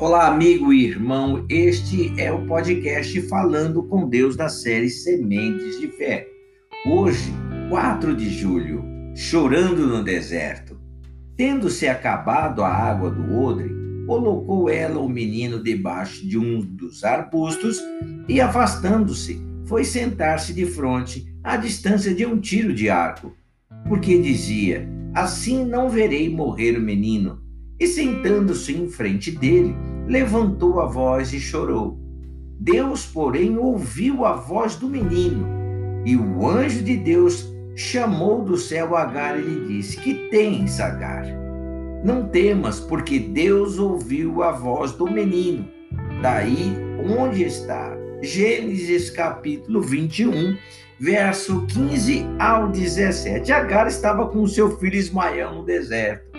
[0.00, 1.44] Olá, amigo e irmão.
[1.48, 6.24] Este é o podcast Falando com Deus da série Sementes de Fé.
[6.86, 7.32] Hoje,
[7.68, 10.80] 4 de julho, chorando no deserto.
[11.36, 13.74] Tendo-se acabado a água do odre,
[14.06, 17.82] colocou ela o menino debaixo de um dos arbustos
[18.28, 23.34] e, afastando-se, foi sentar-se de frente, à distância de um tiro de arco,
[23.88, 27.48] porque dizia: Assim não verei morrer o menino.
[27.80, 29.72] E sentando-se em frente dele,
[30.08, 31.98] levantou a voz e chorou.
[32.58, 35.46] Deus, porém, ouviu a voz do menino,
[36.04, 41.26] e o anjo de Deus chamou do céu Agar e lhe disse: Que tens, Agar?
[42.02, 45.68] Não temas, porque Deus ouviu a voz do menino.
[46.22, 46.74] Daí
[47.16, 47.96] onde está?
[48.22, 50.56] Gênesis capítulo 21,
[50.98, 53.52] verso 15 ao 17.
[53.52, 56.37] Agar estava com seu filho Ismael no deserto.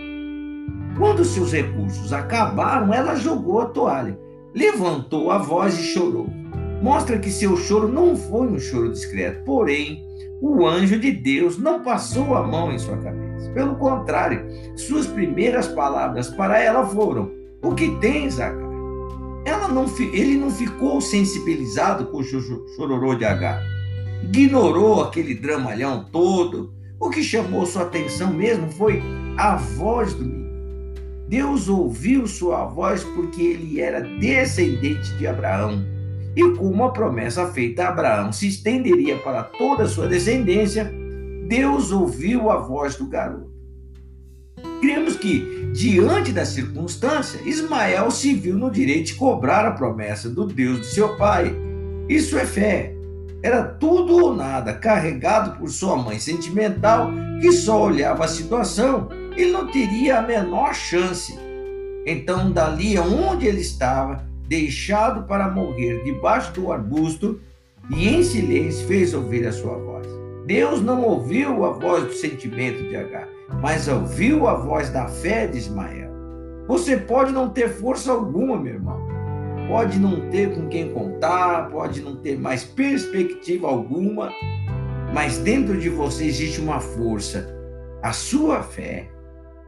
[0.99, 4.19] Quando seus recursos acabaram, ela jogou a toalha,
[4.53, 6.27] levantou a voz e chorou.
[6.83, 10.05] Mostra que seu choro não foi um choro discreto, porém,
[10.41, 13.49] o anjo de Deus não passou a mão em sua cabeça.
[13.51, 17.31] Pelo contrário, suas primeiras palavras para ela foram:
[17.63, 18.69] O que tens, Agar?
[19.45, 23.63] Ela não, ele não ficou sensibilizado com o chororô de Agar.
[24.21, 26.73] Ignorou aquele dramalhão todo.
[26.99, 29.01] O que chamou sua atenção mesmo foi
[29.37, 30.38] a voz do.
[31.29, 35.85] Deus ouviu sua voz porque ele era descendente de Abraão.
[36.35, 40.91] E como a promessa feita a Abraão se estenderia para toda a sua descendência,
[41.47, 43.53] Deus ouviu a voz do garoto.
[44.81, 50.47] Cremos que, diante da circunstância, Ismael se viu no direito de cobrar a promessa do
[50.47, 51.55] Deus de seu pai.
[52.09, 52.95] Isso é fé.
[53.43, 59.51] Era tudo ou nada, carregado por sua mãe sentimental, que só olhava a situação ele
[59.51, 61.37] não teria a menor chance.
[62.05, 67.39] Então, dali onde ele estava, deixado para morrer debaixo do arbusto,
[67.89, 70.07] e em silêncio fez ouvir a sua voz.
[70.45, 73.27] Deus não ouviu a voz do sentimento de Agar,
[73.61, 76.09] mas ouviu a voz da fé de Ismael.
[76.67, 78.99] Você pode não ter força alguma, meu irmão.
[79.67, 84.31] Pode não ter com quem contar, pode não ter mais perspectiva alguma,
[85.13, 87.47] mas dentro de você existe uma força,
[88.01, 89.07] a sua fé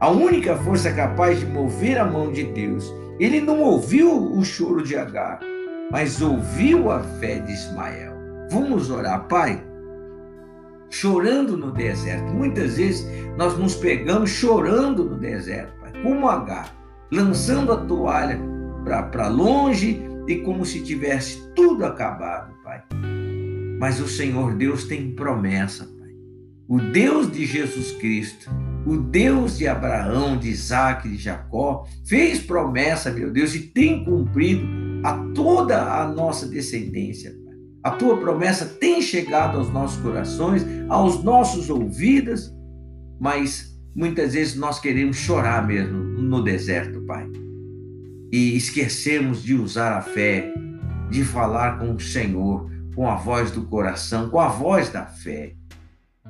[0.02, 2.92] a única força capaz de mover a mão de Deus.
[3.20, 5.38] Ele não ouviu o choro de Agar,
[5.92, 8.12] mas ouviu a fé de Ismael.
[8.50, 9.64] Vamos orar, Pai?
[10.90, 12.32] Chorando no deserto.
[12.32, 16.74] Muitas vezes nós nos pegamos chorando no deserto, Pai, como Agar,
[17.12, 18.40] lançando a toalha
[18.84, 22.82] para longe e como se tivesse tudo acabado, Pai.
[23.78, 26.10] Mas o Senhor Deus tem promessa, Pai.
[26.66, 28.50] O Deus de Jesus Cristo
[28.86, 34.66] o Deus de Abraão, de Isaac, de Jacó, fez promessa, meu Deus, e tem cumprido
[35.04, 37.34] a toda a nossa descendência.
[37.82, 42.52] A tua promessa tem chegado aos nossos corações, aos nossos ouvidos,
[43.20, 47.28] mas muitas vezes nós queremos chorar mesmo no deserto, Pai.
[48.32, 50.52] E esquecemos de usar a fé,
[51.10, 55.54] de falar com o Senhor, com a voz do coração, com a voz da fé.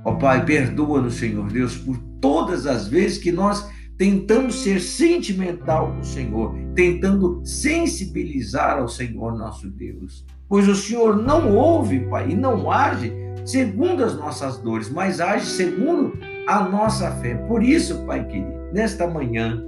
[0.04, 6.00] Ó Pai, perdoa-nos, Senhor Deus, por todas as vezes que nós tentamos ser sentimental com
[6.00, 10.26] o Senhor, tentando sensibilizar ao Senhor nosso Deus.
[10.48, 13.12] Pois o Senhor não ouve, Pai, e não age
[13.44, 17.34] segundo as nossas dores, mas age segundo a nossa fé.
[17.34, 19.62] Por isso, Pai querido, nesta manhã,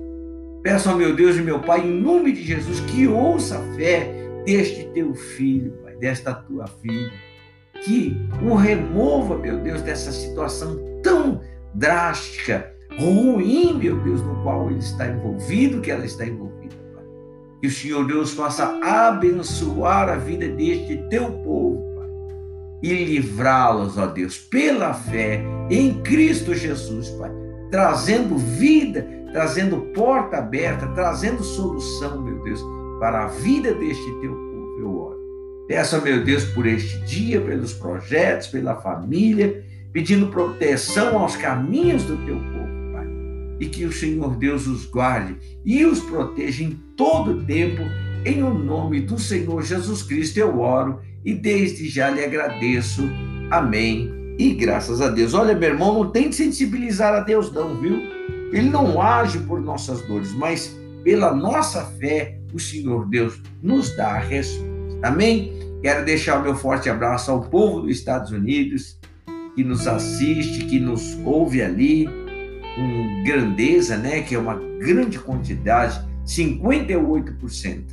[0.63, 4.13] peço ao meu Deus e meu Pai, em nome de Jesus, que ouça a fé
[4.45, 7.13] deste teu filho, Pai, desta tua filha
[7.85, 11.41] que o remova, meu Deus, dessa situação tão
[11.75, 17.05] drástica, ruim, meu Deus, no qual ele está envolvido, que ela está envolvida, Pai.
[17.61, 22.09] Que o Senhor Deus faça abençoar a vida deste teu povo, Pai,
[22.83, 27.31] e livrá-los, ó Deus, pela fé em Cristo Jesus, Pai,
[27.71, 32.65] trazendo vida, trazendo porta aberta, trazendo solução, meu Deus,
[33.01, 34.44] para a vida deste teu povo,
[35.67, 42.19] Peço, meu Deus, por este dia, pelos projetos, pela família, pedindo proteção aos caminhos do
[42.19, 43.07] teu povo, Pai.
[43.59, 47.83] E que o Senhor Deus os guarde e os proteja em todo tempo,
[48.27, 53.03] em o nome do Senhor Jesus Cristo eu oro e desde já lhe agradeço.
[53.51, 54.13] Amém.
[54.39, 55.33] E graças a Deus.
[55.33, 58.03] Olha, meu irmão, não tem de sensibilizar a Deus, não, viu?
[58.53, 64.17] Ele não age por nossas dores, mas pela nossa fé, o Senhor Deus nos dá
[64.17, 64.74] a resposta.
[65.05, 65.53] Amém?
[65.83, 68.99] Quero deixar o meu forte abraço ao povo dos Estados Unidos
[69.55, 74.23] que nos assiste, que nos ouve ali, com grandeza, né?
[74.23, 77.85] Que é uma grande quantidade 58%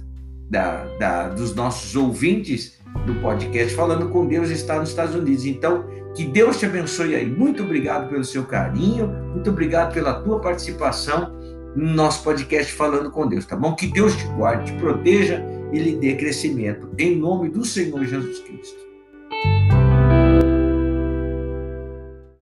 [0.49, 5.45] da, da, dos nossos ouvintes do podcast Falando com Deus está nos Estados Unidos.
[5.45, 5.85] Então,
[6.15, 7.25] que Deus te abençoe aí.
[7.25, 11.31] Muito obrigado pelo seu carinho, muito obrigado pela tua participação
[11.75, 13.75] no nosso podcast Falando com Deus, tá bom?
[13.75, 18.39] Que Deus te guarde, te proteja e lhe dê crescimento, em nome do Senhor Jesus
[18.39, 18.90] Cristo.